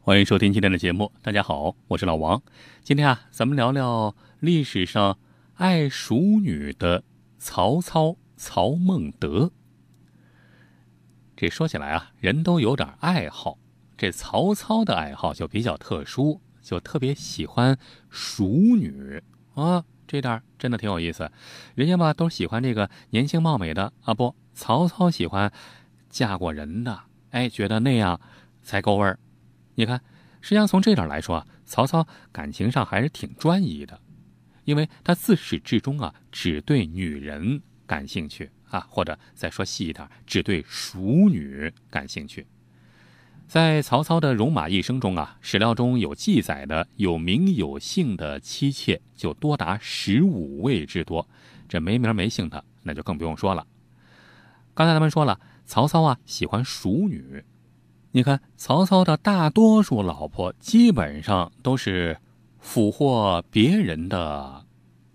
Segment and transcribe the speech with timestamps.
[0.00, 2.42] 欢迎收听今天的节目，大家好，我是老王。
[2.82, 5.18] 今天啊，咱们聊聊历史上
[5.56, 7.04] 爱淑女的
[7.36, 9.52] 曹操曹孟德。
[11.36, 13.58] 这说起来啊，人都有点爱好，
[13.98, 21.30] 这曹操的爱好就比较特殊，就特别喜欢淑女啊，这点真的挺有意思。
[21.74, 25.52] 人家吧都喜欢这个年轻貌美的啊，不，曹操喜欢
[26.08, 28.20] 嫁过人的，哎，觉得那样
[28.62, 29.18] 才够味儿。
[29.74, 30.00] 你看，
[30.40, 34.00] 实际上从这点来说，曹操感情上还是挺专一的，
[34.64, 42.46] 因为他自始至终啊只对女人感兴趣啊，或者再说细一点，只对熟女感兴趣。
[43.46, 51.26] 在曹操的戎马一生中啊，史料中有记载的有名有姓的妻妾就多达十五位之多，
[51.66, 53.66] 这没名没姓的那就更不用说了。
[54.74, 57.44] 刚才咱们说了，曹操啊喜欢熟女。
[58.10, 62.18] 你看，曹操的大多数老婆基本上都是
[62.58, 64.64] 俘获别人的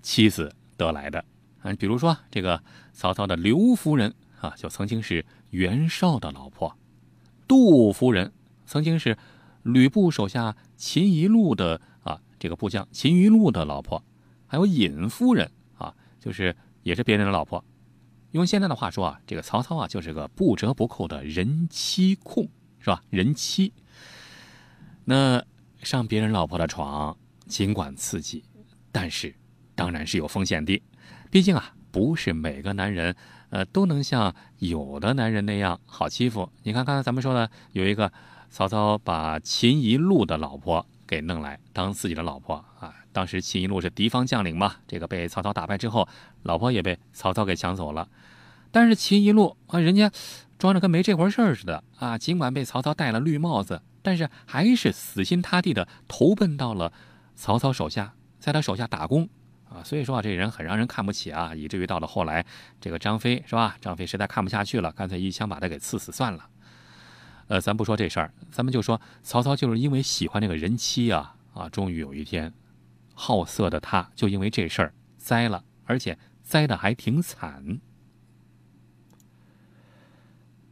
[0.00, 1.22] 妻子得来的
[1.60, 1.72] 啊。
[1.74, 2.62] 比如说，这个
[2.94, 6.72] 曹操的刘夫人啊，就曾经是袁绍的老婆；
[7.46, 8.32] 杜夫人
[8.64, 9.18] 曾经是
[9.62, 14.02] 吕布手下秦宜禄的啊这个部将秦宜禄的老婆；
[14.46, 17.62] 还有尹夫人啊，就是也是别人的老婆。
[18.32, 22.48] 用现在的话说啊，这个曹操啊，就是个不折不扣的人妻控。
[22.80, 23.02] 是吧？
[23.10, 23.72] 人妻，
[25.04, 25.44] 那
[25.82, 27.14] 上别人老婆的床，
[27.48, 28.44] 尽管刺激，
[28.92, 29.34] 但是
[29.74, 30.80] 当然是有风险的。
[31.28, 33.16] 毕竟啊，不是每个男人，
[33.50, 36.48] 呃，都能像有的男人那样好欺负。
[36.62, 38.12] 你看，刚才咱们说的有一个
[38.48, 42.94] 曹操把秦宜禄的老婆给弄来当自己的老婆啊。
[43.12, 46.06] 当时秦一路是敌方将领嘛，这个被曹操打败之后，
[46.44, 48.08] 老婆也被曹操给抢走了。
[48.70, 50.12] 但是秦一路啊，人家。
[50.58, 52.18] 装着跟没这回事似的啊！
[52.18, 56.92] 尽管被曹操戴了绿帽子，但是还是死心塌地的投奔到了
[57.36, 59.28] 曹操手下，在他手下打工
[59.70, 59.84] 啊。
[59.84, 62.44] 所以说啊，这人很让人看不起啊，以至于到了后来，
[62.80, 63.76] 这个张飞是吧？
[63.80, 66.44] 张飞实在看不下去了，干脆一枪把他给刺死算了。
[67.48, 72.52] 呃，咱不说这事儿，咱们就说曹操就是因为喜欢这个人妻啊啊，终于有一天，
[73.14, 77.80] 好色的他就因为这事儿栽了，而且栽的还挺惨。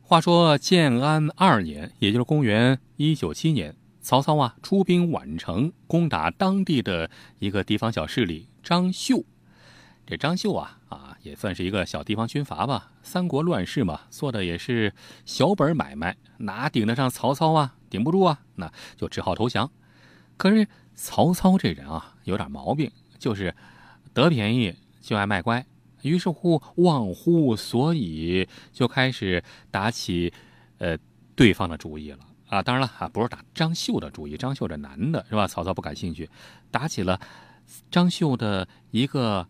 [0.00, 9.24] 话说建安二年，也就是公元一九七年，曹操啊出兵宛城，攻打当地的一个地方小势力张绣。
[10.06, 12.92] 这张绣啊啊也算是一个小地方军阀吧。
[13.02, 14.92] 三国乱世嘛，做的也是
[15.24, 17.74] 小本买卖，哪顶得上曹操啊？
[17.88, 19.70] 顶不住啊，那就只好投降。
[20.36, 23.54] 可是曹操这人啊，有点毛病，就是
[24.14, 25.64] 得便宜就爱卖乖。
[26.02, 30.32] 于是乎，忘乎所以，就开始打起，
[30.78, 30.96] 呃，
[31.36, 32.62] 对方的主意了啊！
[32.62, 35.46] 当然了啊，不是打张绣的主意，张绣这男的是吧？
[35.46, 36.26] 曹操不感兴趣，
[36.70, 37.20] 打起了
[37.90, 39.46] 张绣的一个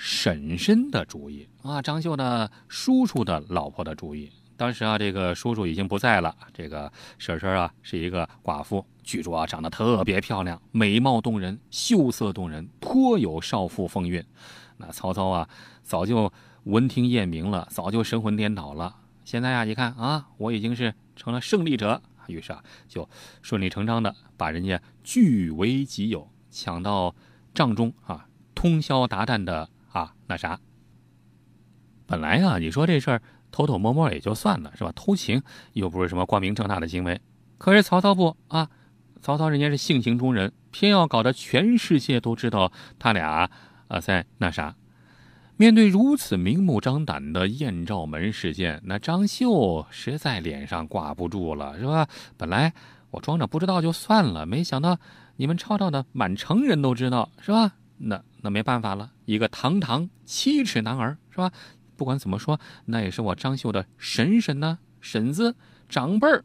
[0.00, 1.82] 婶婶的主意啊！
[1.82, 4.30] 张绣的叔叔的老婆的主意。
[4.56, 14.24] 当时啊，这个叔叔已经不在了，这个婶婶啊是一个寡妇，据说啊长得特别漂亮，美貌动人，秀色动人，颇有少妇风韵。
[14.76, 15.48] 那曹操啊，
[15.82, 16.32] 早就
[16.62, 18.94] 闻听厌鸣了，早就神魂颠倒了。
[19.24, 23.08] 现在啊，一看啊，我已经是成了胜利者，于是啊，就
[23.42, 27.16] 顺理成章的把人家据为己有，抢到
[27.52, 29.68] 帐中啊，通宵达旦的，
[30.28, 30.60] 那啥。
[32.06, 34.92] 本来啊，你说这事儿偷偷摸摸也就算了，是吧？
[34.94, 37.20] 偷情又不是什么光明正大的行为。
[37.58, 38.70] 可是曹操不啊，
[39.20, 43.50] 曹操人家是性情中人，偏要搞得全世界都知道他俩。
[43.88, 44.76] 啊，在那啥，
[45.56, 52.06] 面对如此明目张胆的艳照门事件，那张绣实在脸上挂不住了，是吧？
[52.36, 52.74] 本来
[53.10, 54.98] 我装着不知道就算了，没想到
[55.36, 57.72] 你们吵吵的满城人都知道，是吧？
[57.98, 61.52] 那那没办法了，一个堂堂七尺男儿，是吧？
[61.96, 65.56] 不管怎么说，那也是我张绣的婶婶呢，婶子
[65.88, 66.44] 长辈儿，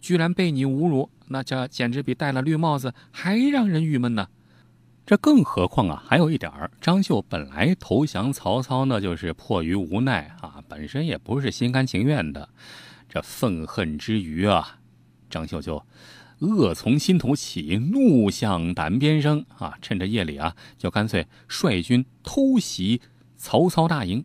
[0.00, 4.28] 居然被你侮辱，那这简直比戴了绿帽子还让人郁闷呢。
[5.06, 12.48] 这更何况啊，还有一点儿，张绣本来投降曹操呢，就是迫于无奈啊，本身也不是心甘情愿的。
[13.08, 14.78] 这愤恨之余啊，
[15.28, 15.82] 张绣就
[16.40, 19.78] 恶从心头起，怒向胆边生啊！
[19.80, 23.00] 趁着夜里啊，就干脆率军偷袭
[23.36, 24.24] 曹操大营。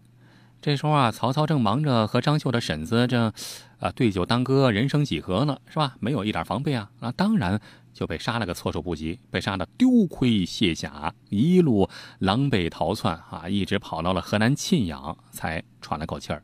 [0.62, 3.32] 这时候啊，曹操正忙着和张绣的婶子正
[3.80, 5.96] 啊对酒当歌，人生几何呢，是吧？
[6.00, 7.62] 没有一点防备啊，那当然。
[7.96, 11.90] 就被杀了个措手不及，被杀的丢盔卸甲，一路
[12.20, 16.44] 狼狈逃窜啊，一直跑到了河南沁阳，才喘了口气儿。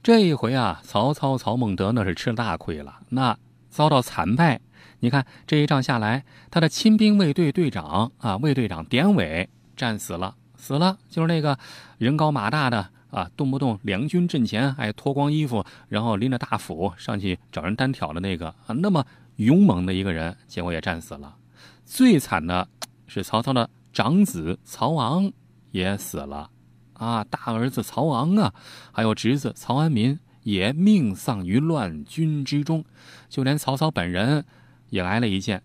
[0.00, 3.36] 这一回啊，曹操曹孟德那是吃了大亏了，那
[3.68, 4.60] 遭到惨败。
[5.00, 11.58] 你看这一仗下来，他的亲兵卫队队长啊，卫队长典韦战死了，死了就是那个
[11.98, 19.04] 人高马大的啊，动不动两军阵前哎脱光衣服，然后拎着大斧上去找人单挑的那个啊，那么
[19.36, 21.36] 勇猛的一个人，结果也战死了。
[21.84, 22.68] 最惨的
[23.06, 25.32] 是曹操的长子曹昂
[25.70, 26.50] 也死了。
[26.94, 28.52] 啊，大儿子曹昂啊，
[28.90, 30.18] 还有侄子曹安民
[30.48, 32.82] 也命丧于乱军之中，
[33.28, 34.46] 就连曹操本人
[34.88, 35.62] 也挨了一箭。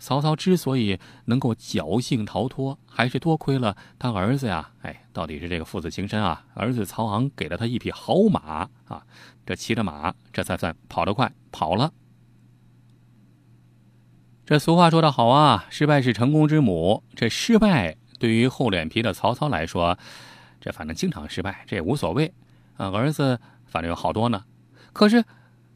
[0.00, 4.72] 曹操之所以能够侥幸逃脱，还是多亏了他儿子呀。
[4.82, 6.44] 哎，到底是这个父子情深啊！
[6.54, 9.06] 儿子曹昂给了他一匹好马啊，
[9.46, 11.92] 这骑着马，这才算跑得快，跑了。
[14.44, 17.04] 这俗话说得好啊，失败是成功之母。
[17.14, 19.96] 这失败对于厚脸皮的曹操来说。
[20.60, 22.34] 这反正经常失败，这也无所谓，
[22.76, 23.40] 啊，儿子
[23.74, 24.44] 反正有好多呢。
[24.92, 25.24] 可是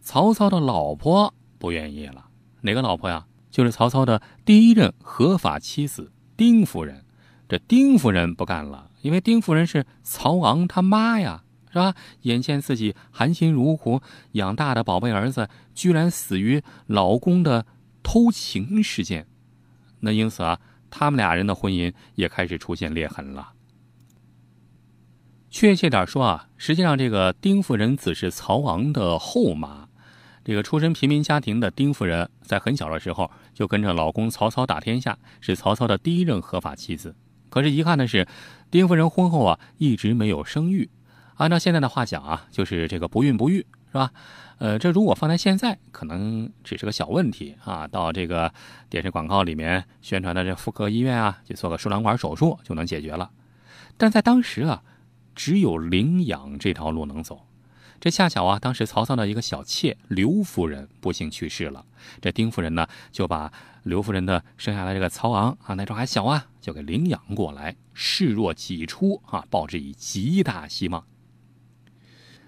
[0.01, 2.27] 曹操的老婆不愿意了，
[2.61, 3.27] 哪个老婆呀？
[3.51, 7.05] 就是曹操的第一任合法妻子丁夫人。
[7.49, 11.43] 这丁夫人不干了，因为丁夫人是曹昂他妈呀，
[11.73, 11.97] 是吧？
[12.23, 14.01] 眼见自己含辛茹苦
[14.33, 17.67] 养大的宝贝儿子，居然死于老公的
[18.05, 19.27] 偷情事件，
[19.99, 23.55] 那因此啊，他们俩人的婚姻也开始出现裂痕了。
[25.51, 29.89] 确切点说啊，实际上这个丁夫人只是曹昂的后妈。
[30.45, 37.15] 这个出身平民家庭的丁夫人，在很小的时候就跟着老公曹操打天下，是曹操的第一任合法妻子。
[37.51, 38.27] 可是遗憾的是，
[38.71, 40.89] 丁夫人婚后啊一直没有生育。
[41.37, 44.11] 按照现在的话讲啊，就是这个不孕不育，是吧？
[44.59, 47.87] 呃，这如果放在现在，可能只是个小问题啊。
[47.87, 48.53] 到这个
[48.89, 53.31] 电视广告里面宣传的这妇科医院啊，去做个输卵管手术就能解决了。
[53.97, 54.83] 但在当时啊。
[55.39, 57.47] 只有领养这条路能走，
[58.01, 61.87] 这恰巧啊，当时曹操的一个小妾刘夫人不幸去世了，
[62.21, 63.53] 这丁夫人呢就把
[63.85, 71.05] 刘夫人的生下来这个曹昂啊，那时候还小啊，就给领养过来，视若己出啊，抱之以极大希望。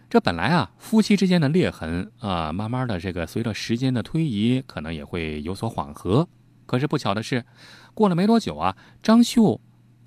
[0.08, 6.26] 这本来啊，夫妻之间的裂痕啊，慢慢的这个随着时间的推移，可能也会有所缓和。
[6.66, 7.46] 可是不巧的是，
[7.94, 9.60] 过了没多久啊，张绣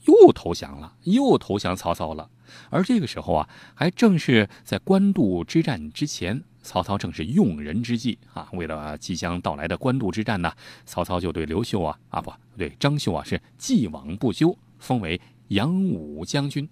[0.03, 2.30] 又投降了，又投降曹操了。
[2.69, 8.48] 而这个时候啊，还正是在官渡之战之前，曹操正是用人之际啊。
[8.54, 10.51] 为了即将到来的官渡之战呢，
[10.86, 15.19] 曹操就对刘秀啊啊不对张绣啊是既往不咎，封为
[15.50, 16.68] 扬武将军。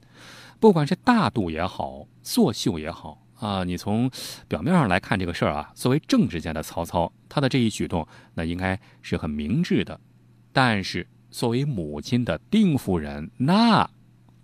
[0.60, 4.10] 不管是大度也好，作秀也好啊，你从
[4.48, 10.00] 表面上来看这个事儿啊，作为政治家的曹操，他的这一举动那应该是很明智的。
[10.54, 13.90] 但是作为母亲的丁夫人，那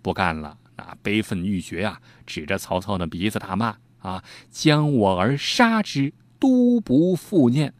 [0.02, 0.58] 不干了。
[0.78, 7.74] 啊，悲愤欲绝啊，指着曹操的鼻子大骂：“啊，将我儿杀之，都不复念。”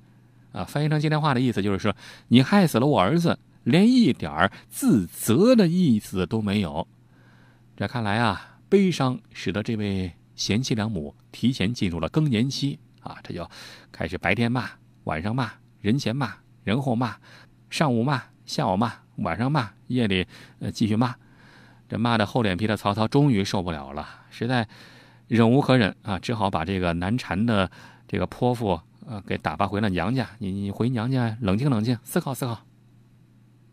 [0.53, 1.95] 啊，翻译成今天话的意思就是说，
[2.29, 6.87] 你害死了我儿子，连一点自责的意思都没有。
[7.77, 13.49] 这看来啊，悲伤使得这位贤妻良母提前进入了更年期啊，这就
[13.93, 14.69] 开始白天骂，
[15.05, 16.35] 晚上骂，人前骂，
[16.65, 17.17] 人后骂，
[17.71, 20.27] 上午骂，下午骂，晚上骂，夜里
[20.59, 21.15] 呃继续骂。
[21.89, 24.69] 这骂的厚脸皮的曹操终于受不了了，实在
[25.27, 27.71] 忍无可忍啊，只好把这个难缠的
[28.07, 30.29] 这个泼妇呃给打发回了娘家。
[30.39, 32.61] 你你回娘家冷静冷静，思考思考。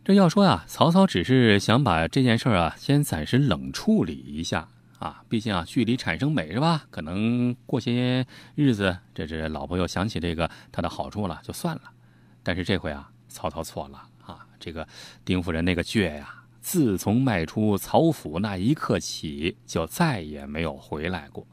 [0.04, 4.68] 这要说呀，曹操只是想把这件事啊先暂时冷处理一下
[5.00, 6.84] 啊，毕竟啊距离产生美是吧？
[6.92, 11.82] 可能过些日子，这这老婆又想起这个他的好处了，就算了。
[12.44, 14.88] 但是这回啊，曹操错了啊，这个
[15.26, 16.34] 丁夫人那个倔呀。
[16.66, 21.46] 自从迈出曹府那一刻起，就再也没有回来过。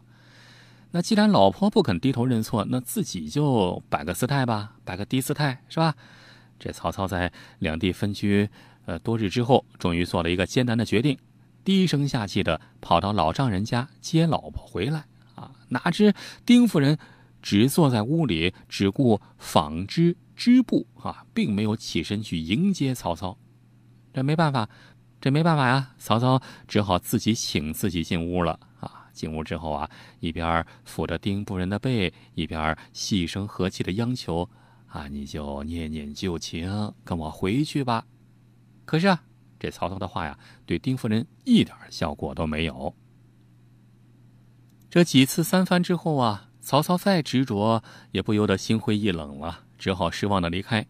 [0.92, 5.94] 那既然老婆不肯低头认错，那自己就摆个姿态吧，摆个低姿态是吧？
[6.58, 8.48] 这曹操在两地分居
[8.86, 11.18] 呃多日之后，终于做了一个艰难的决定，
[11.62, 15.04] 低声下气的跑到老丈人家接老婆回来
[15.34, 15.52] 啊！
[15.68, 16.14] 哪知
[16.46, 16.96] 丁夫人
[17.42, 23.36] 只坐在屋里，只顾纺织织布啊，并没有起身去迎接曹操。
[24.14, 24.68] 这没办法。
[25.22, 29.08] 这没办法呀，曹操只好自己请自己进屋了啊！
[29.12, 29.88] 进屋之后啊，
[30.18, 34.50] 一边抚着丁夫人的背，一边细声和气的央求
[34.90, 38.04] ：“啊，你就念念旧情，跟我回去吧。”
[38.84, 39.22] 可是啊，
[39.60, 40.36] 这曹操的话呀，
[40.66, 42.92] 对丁夫人一点效果都没有。
[44.90, 50.84] 这几次三番之后啊，曹操再执着，也不由得心灰意冷了，只好失望的离开。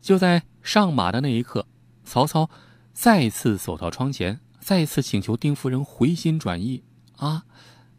[0.00, 1.64] 就在上马的那一刻，
[2.02, 2.50] 曹操。
[3.00, 6.82] 再次走到窗前，再次请求丁夫人回心转意
[7.16, 7.44] 啊，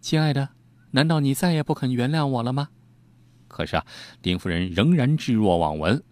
[0.01, 0.49] 亲爱的，
[0.91, 2.67] 难道你再也不肯原谅我了吗？”
[3.47, 3.85] 可是啊，
[4.21, 6.03] 丁夫人仍然置若罔闻。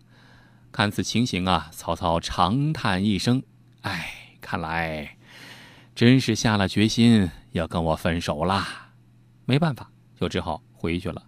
[0.72, 3.44] 看此情形啊，曹操长叹一声
[3.84, 5.17] ：“哎，看来
[5.94, 8.91] 真是下了决心要跟我分手啦。”
[9.44, 11.24] 没办法，就只好回去了。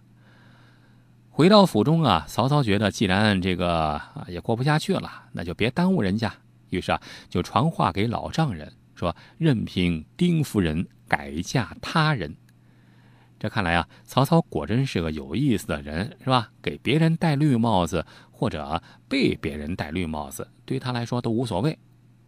[1.28, 6.32] 回到府中啊，曹操觉得既然这个也过不下去了，那就别耽误人家。
[6.70, 12.34] 于是啊，就传话给老丈人说：“任凭丁夫人改嫁他人。”
[13.38, 16.50] 这看来啊，曹操果真是个有意思的人，是吧？
[16.60, 21.78] 给别人戴绿帽子，或者被别人戴绿帽子，对他来说都无所谓。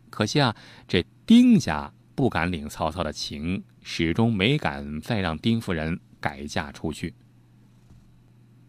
[0.09, 0.57] 可惜啊，
[0.89, 7.15] 这丁家不敢领曹操的情，始终没敢再让丁夫人改嫁出去。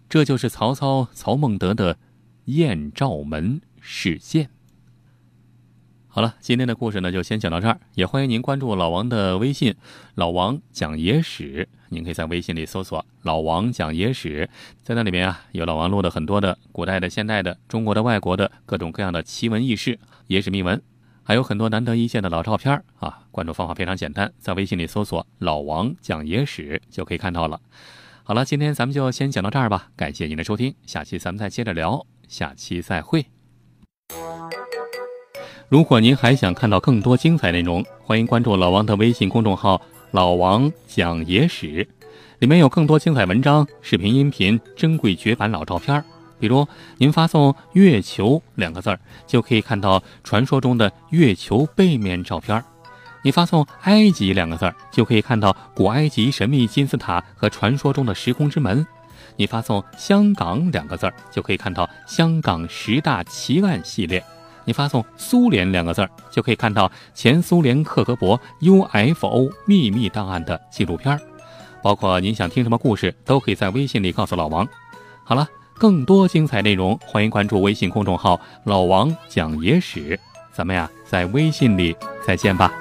[0.10, 1.98] 这就是曹操曹孟德的
[2.46, 4.50] 艳照门事件。
[6.16, 9.74] 好了，今天的故事呢就先讲到这儿，也欢迎您关注老王的微信
[10.14, 11.68] “老王讲野史”。
[11.90, 14.48] 您可以在微信里搜索“老王讲野史”，
[14.84, 20.80] 在那里面啊有老王录的很多的古代的、现代的、中国的、外国的各种各样的奇闻异事、野史秘闻，
[21.24, 23.24] 还有很多难得一见的老照片儿啊。
[23.32, 27.60] 关注方法非常简单，在微信里搜索“老王讲野史”就可以看到了。
[28.22, 33.26] 好了，今天咱们就先讲到这儿吧，感谢您的收听，下期咱们再接着聊，下期再会。
[35.74, 39.82] 如果您还想看到更多精彩内容，欢迎关注老王的微信公众号
[40.14, 41.88] “老王讲野史”，
[42.38, 46.06] 里面有更多精彩文章、视频、音频、珍贵绝版老照片。
[46.40, 46.68] 比如，
[47.00, 52.62] 您发送“月球”两个字儿，就可以看到传说中的月球背面照片；
[53.24, 58.86] 你发送“埃及”两个字儿，就可以看到古埃及神秘金字塔和传说中的时空之门；
[59.38, 64.24] 你发送“香港”两个字儿，就可以看到香港十大奇案系列。
[64.66, 71.20] 你发送“苏联”两个字儿，就可以看到前苏联克格勃 UFO 秘密档案的纪录片儿。
[71.82, 74.68] 包括您想听什么故事，都可以在微信里告诉老王。
[75.24, 80.18] 好了，更多精彩内容，欢迎关注微信公众号“老王讲野史”。
[80.54, 82.72] 咱们呀，在微信里再见吧。